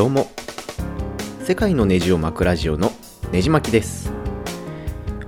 [0.00, 0.28] どうも。
[1.42, 2.90] 世界のネジを巻くラジオの
[3.32, 4.10] ネジ巻きです。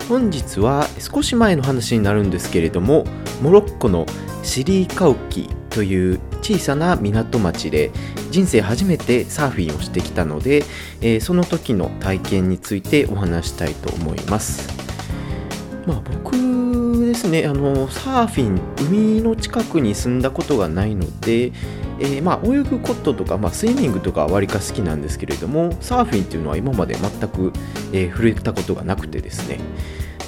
[0.08, 3.04] 本日は少し前の話になるんですけれども
[3.42, 4.06] モロッコの
[4.42, 7.90] シリーカウキという小さな港町で
[8.30, 10.64] 人生初めてサーフィンをしてきたので、
[11.02, 14.72] えー、その時の体験についてお話したいと思います。
[15.86, 16.32] まあ僕
[17.04, 21.52] ですねあのサーフィン海の近くに住んだことがないので、
[22.02, 27.52] えー、まあ、泳ぐこととか、まあ、スイミングとかはわりか好きなんですけれどもサーフィンっていうのは今まで全く、
[27.92, 29.60] えー、触れたことがなくてですね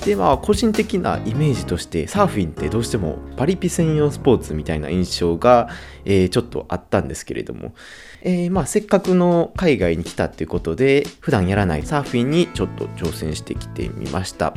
[0.05, 5.69] でまあ個人的なイメージとしてサーフィンってどうしてもパリピ専用スポーツみたいな印象が、
[6.05, 7.75] えー、ちょっとあったんですけれども、
[8.21, 14.55] え、まあせっかくの海外に来たっていうことで普段やらないサーフィンにちょっと挑戦してきてみました。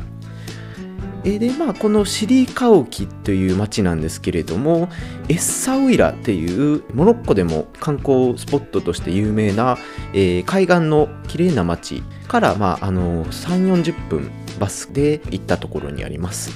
[1.30, 4.88] えでまあこのシリカオキという町なんですけれども
[5.28, 9.78] エッサウイラっていうモロッコでも観光スポットとして有名な、
[10.14, 16.52] えー、海岸の綺麗な町から、まあ、あの3 4 0分バスで行ったところにあります。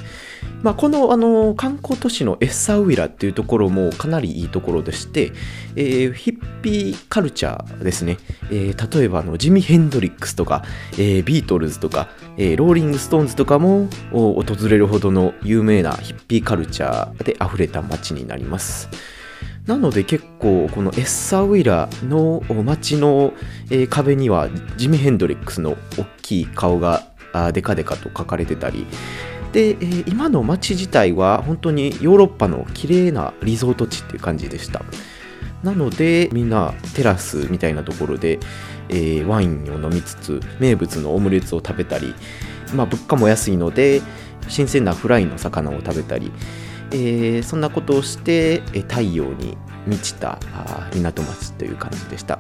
[0.63, 5.31] まあ、このあの観光都市のエッサウイラっていうところもかなりいいところでして、
[5.75, 8.17] えー、ヒッピーカルチャーですね、
[8.51, 18.89] えー、例えばあのジミ・ヘンドリックスとか、えー、ビートルズとか、えローリング・ストーンズとかも訪れるほどの有名なヒッピーカルチャーで溢れた街になります。
[19.65, 23.33] なので結構このエッサウイラの街の、
[23.89, 27.03] 壁にはジミ・ヘンドリックスの大きい顔が
[27.53, 28.85] デカデカと書かれてたり
[29.51, 34.83] で、えー、今の街自体は本当にヨーロッパの綺麗なリゾート地っていう感じでした。
[35.63, 38.39] なのでみんなテラスみたいなところで、
[38.89, 42.15] えー、ワインを飲みつつ名物のオムレツを食べたり、
[42.73, 44.01] まあ、物価も安いので
[44.47, 46.31] 新鮮なフライの魚を食べたり、
[46.91, 49.55] えー、そんなことをして太陽に
[49.85, 50.39] 満ちた
[50.93, 52.39] 港町という感じでした。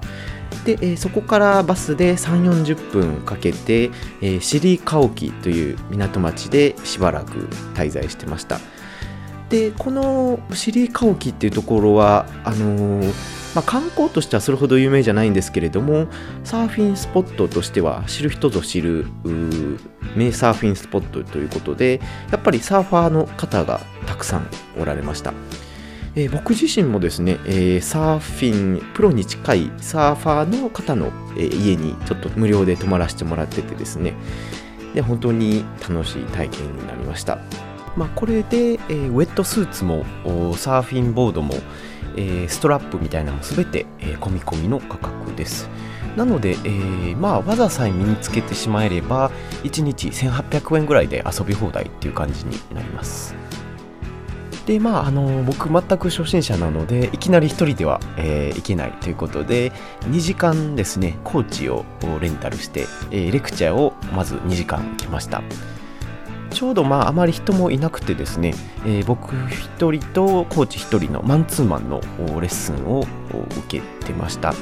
[0.65, 3.85] で、えー、そこからバスで3 4 0分かけて、
[4.21, 8.59] えー、シリカオキという港町でしばらく滞在してました。
[9.49, 13.05] でこのシリカオキっていうところはあのー、
[13.53, 16.07] まあ、観光としてはそれほど有名じゃないんですけれども
[16.45, 19.07] サーフィンスポットとしては知る人ぞ知る
[20.15, 21.99] 名サーフィンスポットということで
[22.31, 24.47] やっぱりサーファーの方がたくさん
[24.79, 25.33] おられました。
[26.15, 31.07] えー、僕自身もですね、えー、サーフィンプロに近いサーファーの方の、
[31.37, 34.13] えー、家にちょっと無料で泊まらせてもらっててですね。
[34.93, 37.39] で本当に楽しい体験になりました、
[37.95, 40.03] まあ、これで、えー、ウェットスーツも
[40.57, 41.55] サーフィンボードも、
[42.17, 45.69] えー、ストラップみたいなのも全て、えー、込み込みの価格です。
[46.17, 49.31] なので、えー、まあ技さえ身につけてしまえれば
[49.63, 53.33] 1日1800円ぐらいで遊び放題っていう感じになります。
[54.65, 61.85] でまああの僕全く初心者なのでいきなり1人では、えー、行けないということで2時間ですねコーチを
[62.19, 65.41] レンタルして、えー、レクチャーをまず2時間来ました。
[66.51, 68.53] ちょうどまああまり人もいなくてですね、
[68.85, 72.01] えー、僕1人とコーチ1人のマンツーマンの
[72.41, 73.07] レッスンを
[73.67, 74.53] 受けてました。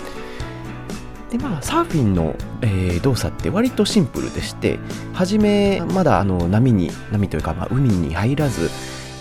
[1.32, 4.80] でまあサーフィンの、えー、動作って割とシンプルでして
[5.14, 8.70] 初めまだあの波に波というか、まあ、海に入らず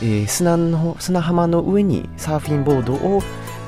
[0.02, 3.22] えー、砂の砂浜の上にサーフィンボードを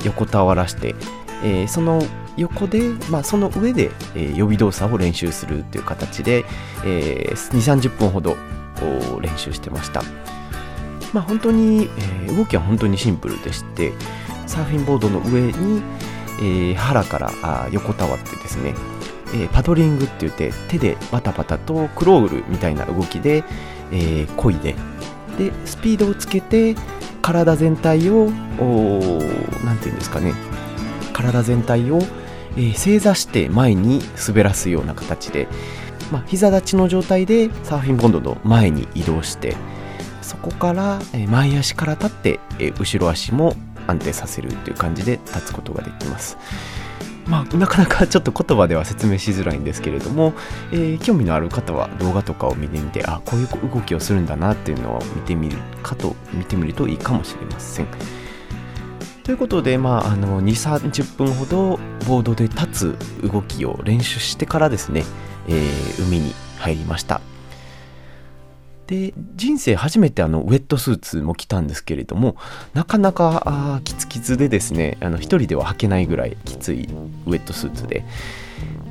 [0.05, 0.95] 横たわらして、
[1.43, 2.03] えー、その
[2.37, 6.45] 横で、まあ、その上で、えー、予備動作を練習するっていう形で、
[6.85, 8.37] えー、2 3 0分ほど
[9.21, 10.03] 練習してました、
[11.13, 11.91] まあ、本当に、
[12.25, 13.93] えー、動きは本当にシンプルでして
[14.47, 15.83] サーフィンボードの上に、
[16.41, 18.75] えー、腹からあ横たわってですね、
[19.35, 23.45] えー、パドリングって言って手でバタバタとクロールみたいな動きで、
[23.93, 24.75] えー、漕いで
[25.39, 26.75] でスピードをつけて
[27.23, 28.31] 体全体を
[29.65, 30.35] 何て言うんですかね
[31.13, 31.99] 体全体を、
[32.57, 35.49] えー、正座して前に滑らすような形で、
[36.11, 39.57] まあ、膝立ちの状態でサーフィンボンドの前に移動して
[40.23, 43.55] そこから、えー、前足から立って、えー、後ろ足も
[43.87, 46.39] 安定させるっていう感じで立つことができます。
[47.27, 50.33] まあ、なかなかちょっと言葉では説明しづらいんですけれども、
[50.73, 57.87] えー、興味のある方は動画とかを見てみてあこういう動きをするんだなっていうのを見てみるかと見てみるといいかもしれません。
[59.23, 60.47] ということで、まあ、あの2
[60.81, 61.79] 3 0分ほど
[62.09, 65.05] ボードで立つ動きを練習してからですね、
[65.47, 67.21] えー、海に入りました。
[68.91, 72.37] で人生初めてあのウェットスーツも着たんですけれども
[72.75, 76.89] なかなかあキツキツでですねあの1人では履けないぐらいきつい
[77.27, 78.05] ウェットスーツで。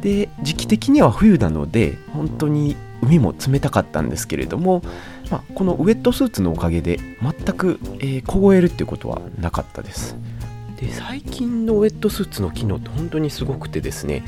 [0.01, 4.81] で時期的には冬なので本当に海も冷たかったんですけれども、
[5.29, 10.15] まあ、このウェットスーツのおかげで全く、えー、凍えるっていうことはなかったです。
[10.79, 14.23] で最近のウェットスーツの機能って本当にすごくてですね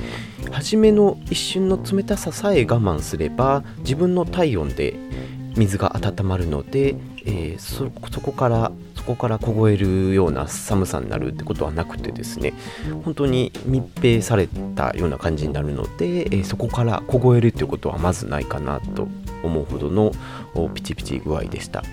[0.52, 5.00] 初めの一瞬の冷たささえ我慢すれば自分の体温で
[5.56, 6.96] 水が温まるので、
[7.26, 7.90] えー、そ
[8.22, 12.54] こからそこから凍えるような寒さになるってことはなくてですね
[13.04, 19.08] 本当に密閉されたような感じになるので、えー、そこから凍えるっていうことはまずないかなと
[19.44, 20.12] 思うほどの
[20.74, 21.84] ピチピチ具合でした。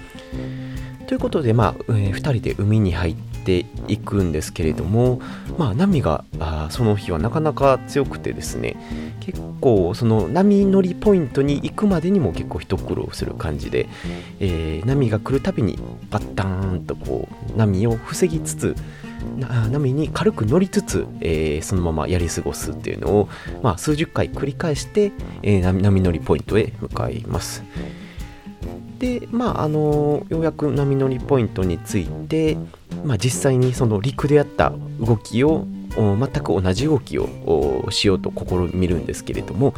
[1.06, 3.16] ということで、まあえー、2人で海に入っ
[3.48, 5.22] ていくんですけれども、
[5.56, 8.76] まあ、波があその日はなかなか強くてですね
[9.20, 13.88] 結構その波乗りポイントに行くまでにも結構一苦労する感じで、
[14.38, 15.78] えー、波が来るたびに
[16.10, 18.76] バッターンとこう波を防ぎつつ
[19.70, 23.28] 波に軽く乗りつつ、えー、そのままやり過ごすっていうのを、
[23.62, 25.12] まあ、数十回繰り返して、
[25.42, 27.64] えー、波乗りポイントへ向かいます。
[28.98, 32.56] でまああのようやく波乗りポイントについて、
[33.04, 35.66] まあ、実際にその陸でやった動きを
[35.96, 39.74] 全く同じ動きをしようと試みるんですけれども、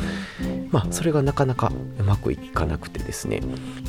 [0.71, 3.41] まあ、それがなかなかうまくいかなくてですね、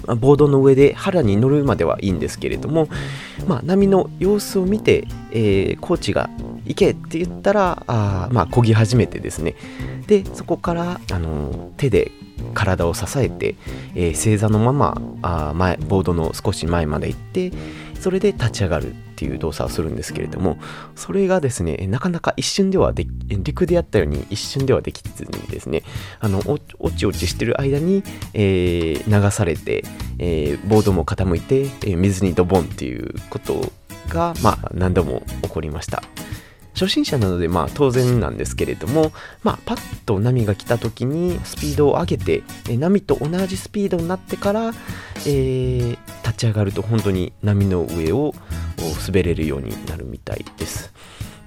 [0.06, 2.88] まあ、ボードの上で腹に乗るまではいいんですけれども、
[3.48, 6.30] まあ、波の様子を見て、えー、コーチが
[6.66, 9.56] 行けって言ったらあまあ漕ぎ始めてですね。
[10.07, 12.12] でそこからあの手で
[12.54, 13.56] 体を支えて、
[13.96, 17.52] えー、正座のままあ前ボードの少し前まで行って
[18.00, 20.58] それで立ち上がるっていう動作をするんですけれども
[20.96, 25.84] それがですねなかなか一瞬ではで陸でやったように一瞬ではできずにですね
[26.20, 26.42] あの
[26.80, 28.04] おちおちしてる間に、
[28.34, 29.84] えー、流されて、
[30.18, 33.72] えー、ボードも傾いて、え、水にドボンっていうこと
[34.10, 36.02] が、まあ、何度も起こりました。
[36.74, 39.12] 初心者なのでまあ当然なんですけれども、
[39.44, 44.72] まあ、パッと波が来た時にスピードを上げて波と同じスピードになってから、
[45.26, 48.34] えー、立ち上がると本当に波の上を
[49.06, 50.94] 滑れるようになるみたいです。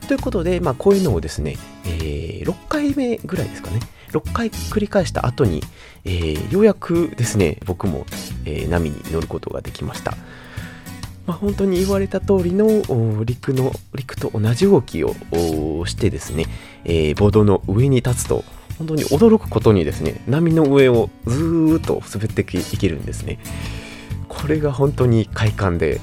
[0.07, 1.57] ということで、まあ、こういうのをですね、
[1.87, 3.81] えー、6回目ぐらいですかね
[4.13, 5.63] 6回繰り返した後に、
[6.05, 8.05] えー、ようやくですね僕も、
[8.45, 10.15] え、波に乗ることができました。
[11.27, 15.15] まあ、本当に言われた通りの陸の陸と同じ動きを
[15.87, 16.47] してですね、
[16.85, 18.45] えー、ボードの上に立つと
[18.79, 22.45] 本当に驚くことにですね波の上をずーっと滑ってい
[22.79, 23.39] けるんですね。
[24.29, 26.01] これが本当に快感で、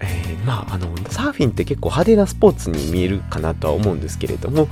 [0.00, 4.68] えー、まああのサーフィンって結構派手なスポーツに見えるかなとは思うんですけれども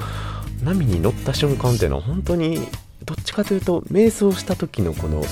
[0.63, 2.69] 波に乗った瞬間っていうのは本当に
[3.05, 5.23] どっちかというと瞑想した時のこの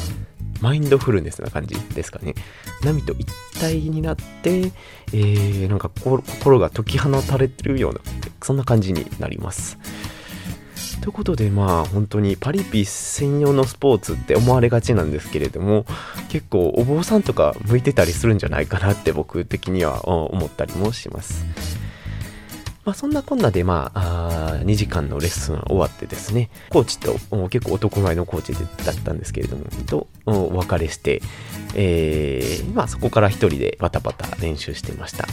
[0.60, 2.34] マインドフルネスな感じですかね。
[2.82, 3.26] 波と一
[3.60, 4.72] 体になって、
[5.12, 8.00] えー、なんか心が解き放たれてるような、
[8.42, 9.78] そんな感じになります。
[11.00, 15.86] ということでまあ本当にパリピ専用のスポーツって思われがちなんですけれども
[16.28, 21.44] 結構お坊さんとか向いてたりするんじゃないかなって僕的には思ったりもします。
[22.86, 27.18] まあ、そんなこんなで、まあ、あ2時間のレッスン終わってですね、コーチと、
[27.48, 28.52] 結構男前のコーチ
[28.84, 31.20] だったんですけれども、とお別れして、
[31.74, 35.26] えー、まあ、そこから一人でバタバタ練習してました。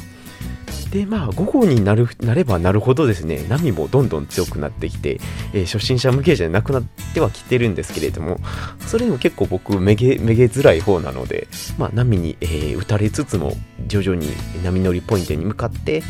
[0.90, 5.20] で、まあ、午後になるなればなるほどですね、波もどんどん強くなってきて、
[5.54, 6.84] えー、初心者向けじゃなくなっ
[7.14, 8.40] てはきてるんですけれども、
[8.88, 11.48] それでも結構僕、めげ、めげづらい方なので、
[11.78, 13.54] まあ、波に、えー、打たれつつも、
[13.86, 14.28] 徐々に
[14.64, 16.02] 波乗りポイントに向かって、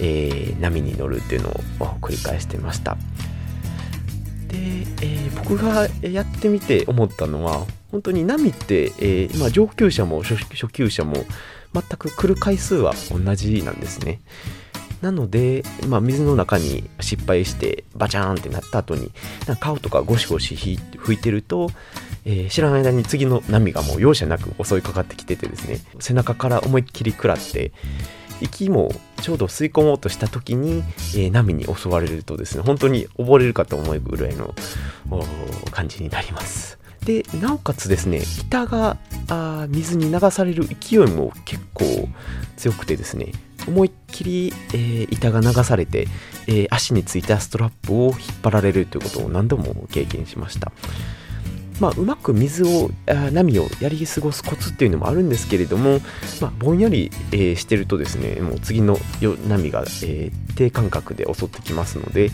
[0.00, 1.52] えー、波に乗るっていうのを
[2.00, 2.96] 繰り返してました。
[4.48, 11.14] で、えー、僕がやってみて思ったのは本当に波って、えー、今上級者も初級者も
[11.72, 14.20] 全く来る回数は同じなんですね。
[15.02, 19.10] なので、まあ、水の中に失敗してバチャーンってなった後に
[19.58, 21.70] 顔とかゴシゴシ拭いてると、
[22.26, 27.72] えー、知らない間に次の波がもう容赦なく襲いかかってきててですね背中から思いっきり食らって
[28.40, 28.90] 息も
[29.22, 30.82] ちょうど吸い込もうとした時に、
[31.14, 34.54] えー、波に襲われるとですね本当に溺れるかと思うぐらいの
[35.70, 36.78] 感じになります。
[37.04, 41.84] でなおかつですね板があ水に流される勢いも結構
[42.56, 43.32] 強くてですね
[43.66, 46.08] 思いっきり、えー、板が流されて、
[46.46, 50.72] えー、足についたストラップを引っ張られるということを何度も経験しました。
[51.80, 52.90] まあ、うまく水を
[53.32, 56.00] 波をやり過ごすコツっていうのもあるんですけれども、
[56.40, 58.98] まあ、ぼんやり、えー、してるとですねもう次の
[59.48, 62.30] 波が、えー、低感覚で襲ってきますので、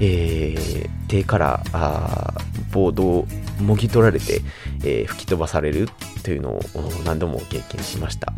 [0.00, 2.34] えー、手からあ
[2.70, 3.26] ボードを
[3.60, 4.40] もぎ取られて、
[4.84, 5.88] え吹き飛ばされる
[6.22, 6.60] というのを
[7.04, 8.32] 何度も経験しました。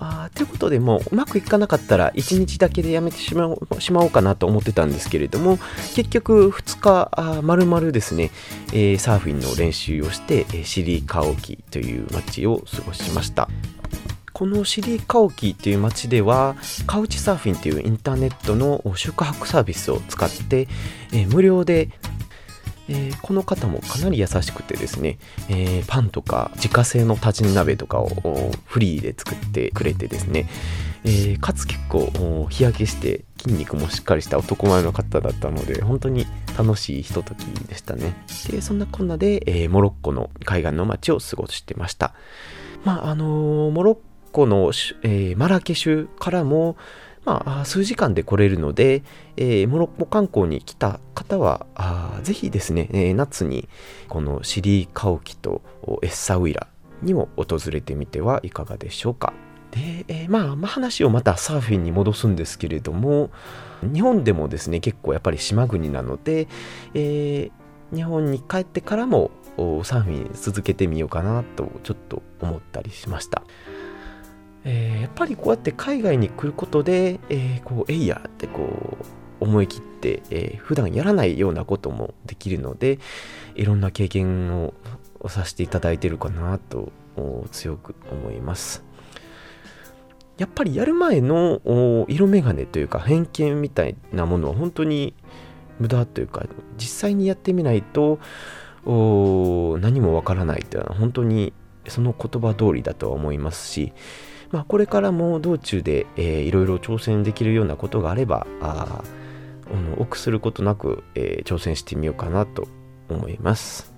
[0.00, 5.58] あということでもううまくいかなかったら1日だけでやめてしまおうかなと思ってたんですけれども
[5.94, 8.30] 結局2日あ丸々ですね、
[8.68, 13.48] えー、サーフィンの練習をして、えー、シリカオキという街を過ごしました。
[14.32, 20.66] このシリカオキっていう街ではカウチサーフィンっていうインターネットの宿泊サービスを使って、
[21.12, 21.90] えー、無料で
[22.90, 25.18] えー、この方もかなり優しくてですね、
[25.48, 28.10] えー、パンとか自家製の立ち鍋とかを
[28.66, 30.48] フリーで作ってくれてですね、
[31.04, 36.26] えー、かつ結構日焼けして筋肉もしっかりした男前の方だったので本当に
[36.58, 38.16] 楽しいひとときでしたね。
[38.50, 42.12] でそんなこんなで、えモロッコの海岸の街を過ごしてました。
[42.84, 43.98] まああのモロッ
[44.32, 44.72] コの、
[45.04, 46.76] えマラケシュからも
[47.24, 49.02] まあ、数時間で来れるので、
[49.36, 53.68] えー、モロッコ観光に来た方は、あぜひですね、えー、夏に
[54.08, 55.62] このシリーカオキと
[56.02, 56.66] エッサウイラ
[57.02, 59.32] にも訪れてみてはいかがでしょうか。
[59.70, 63.30] で、えー、まあ、まあ、話をまたサーフィンに戻すんですけれども、
[63.82, 66.48] 日本でもですね、結構やっぱり島国なので、
[66.94, 69.30] えー、日本に帰ってからも
[69.84, 73.42] サーフィン続けてみようかなとちょっと思ったりしました。
[74.64, 78.98] えー、やっぱりこうやって海外に来ることで、えー、こうエイヤーってこ
[79.40, 82.98] う思い切って、えー、普段やらないようなこともできるので
[83.54, 84.74] いろんな経験を
[85.28, 86.92] させていただいてるかなと
[87.50, 88.84] 強く思います。
[90.38, 91.60] やっぱりやる前の
[92.08, 95.12] 色眼鏡というか偏見みたいなものは本当に
[95.78, 96.46] 無駄というか
[96.78, 98.18] 実際にやってみないと
[98.86, 101.52] 何もわからないというのは本当に
[101.88, 103.92] その言葉通りだとは思いますし
[104.50, 109.02] まあ、これからも道中で、えー、いろいろ挑戦できるようなことがあればあ
[109.96, 112.66] 臆することなく、えー、挑戦してみようかなと
[113.08, 113.92] 思います。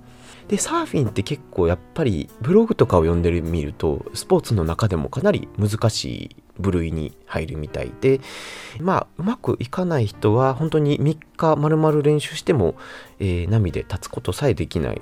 [0.49, 8.21] で、サーフィンって結構やっぱりブログとかを読んでみると、スポーツの中でもかなり難しい部類に入るみたいで、
[8.81, 12.75] まあ、うまくいかない人は本当に3日丸々練習しても、
[13.19, 15.01] えー、波で立つことさえできないっ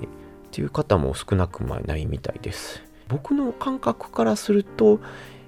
[0.51, 2.81] ていう方も少なくないみたいです。
[3.09, 5.01] 僕の感覚からすると、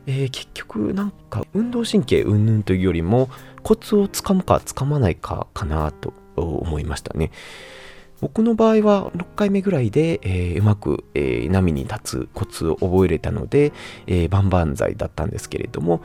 [0.05, 3.29] えー、結局なんか運動神経云々というよりも
[3.63, 7.31] コツをつかむかつかまないかかなと思いましたね。
[8.21, 13.73] 僕の場合は6回目ぐらいで、えー、うまく、えー、波に立つコツを覚えれたので、
[14.07, 16.01] えー、万々歳だったんですけれども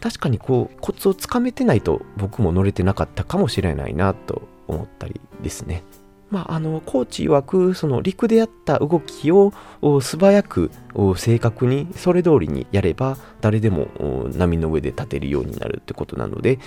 [0.00, 5.82] 確かにこうコツをつかめてないと僕も乗れてなかったかもしれないなと思ったりですね。
[6.30, 10.70] まあ、あのコーチ曰くその陸でやった動きを素早く
[11.16, 13.88] 正確にそれ通りにやれば誰でも
[14.34, 16.58] 波の上で立てるようになるってことなので、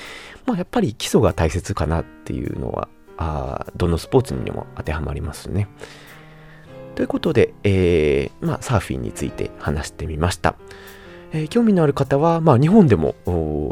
[0.45, 2.87] まあ、やっぱり基礎が大切かなっていうのは
[3.17, 5.67] あどのスポーツにも当てはまりますね。
[6.95, 10.55] ということで、えーまあ、サーフィンについて話してみました。
[11.33, 13.15] えー、興味のある方は、まあ、日本でも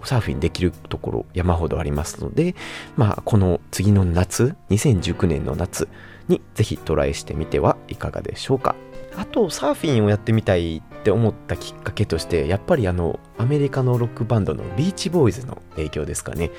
[0.06, 2.56] サーフィンできるところ山ほどありますので、
[2.96, 5.88] まあ、この次の夏、2019年の夏
[6.28, 8.75] にぜひトライしてみてはいかがでしょうか。
[9.18, 16.51] あと、サーフィンをやってみたいって思ったきっかけとして、やっぱりあの、アメリカのロックバンドのビーチボーイズの影響ですかね。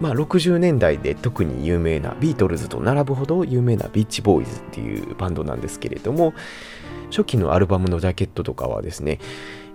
[0.00, 6.34] まあ、60年代で特に有名なビートルズと並ぶほど有名なビーチボーイズっていうバンドなんですけれども
[7.10, 9.20] 初期のアルバムのジャケットとかはですね、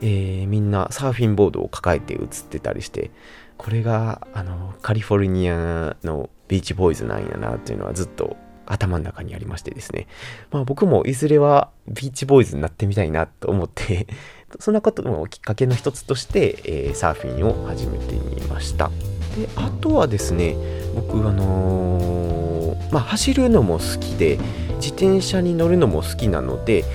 [0.01, 3.11] えー、みんなサーフィンボードを抱えて写ってたりして
[3.57, 8.37] これがあのカリフォルニアのビーチボーイズなんやなっていうのはずっと
[8.67, 10.07] 頭の中にありましてですね、
[10.51, 14.07] まあ、僕もいずれはビーチボーイズになってみたいなと思って
[14.59, 18.91] そんなことのきっかけの一つとして、えー、サーフィンを始めてみました。
[19.37, 20.55] であとはですね
[20.95, 24.39] 僕あのー、まあ走るのも好きで
[24.77, 26.85] 自転車に乗るのも好きなので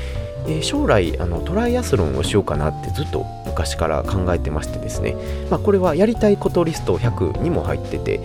[0.46, 5.16] えー、将来あのトライアスロンをしようかなってずっと昔から考えてましてですね、
[5.50, 8.20] まあ、これはやりたいことリスト100にも入ってて。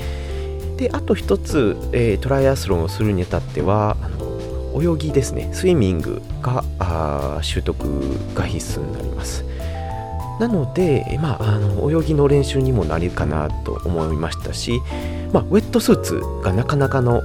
[0.78, 5.50] であと一つ、えー、トライアスロンをするにあたってはあの泳ぎですね。
[5.54, 7.80] スイミングがあ習得
[8.36, 9.44] が必須になります。
[10.40, 14.80] なので、まあ、あの泳ぎの練習にもなるかなと思いましたし、
[15.34, 17.24] まあ、ウェットスーツがなかなかの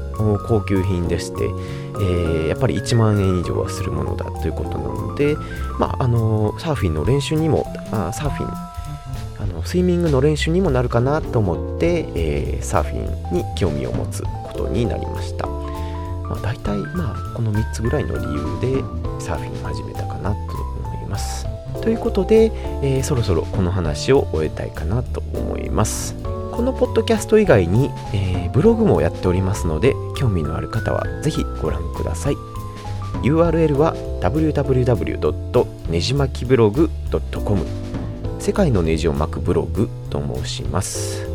[0.49, 5.37] 高級品でして、えー、ぱり1万円以上はするものだということなので、
[5.79, 8.73] まあ、あのサーフィンの練習にもあサーフィン
[9.43, 18.81] あのスイミングの練習にもなるかなと思って、えー、サーフィンに興味を持つことになりました、まあ、大体、まあ、この3つぐらいの理由で
[19.21, 20.39] サーフィンを始めたかなと
[20.85, 21.47] 思います。
[21.83, 22.53] ということで、
[22.83, 26.15] えー、そろそろこの話を終えたいかなと思います。
[26.53, 32.52] このポッドキャスト以外に、えー、ブログもやっておりますので興味のある方はぜひご覧ください。
[33.23, 35.91] URL は www.
[35.91, 36.91] ねじ巻きブログ
[37.45, 37.65] .com
[38.39, 41.27] 世界のネジを巻くブログと申します。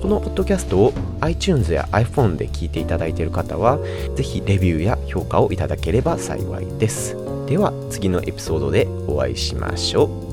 [0.00, 3.78] このポッドキャストを iTunes や iPhone で聞いていただいている方は
[4.16, 7.16] ぜひレビューや評価をいただければ幸いです。
[7.46, 10.23] では次のエピソードでお会いしましょう。